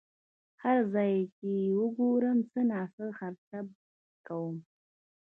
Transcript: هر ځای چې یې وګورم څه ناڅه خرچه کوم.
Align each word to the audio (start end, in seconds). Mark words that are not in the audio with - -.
هر 0.63 0.77
ځای 0.93 1.13
چې 1.35 1.47
یې 1.59 1.69
وګورم 1.79 2.37
څه 2.51 2.59
ناڅه 2.71 3.05
خرچه 3.19 3.57
کوم. 4.27 4.57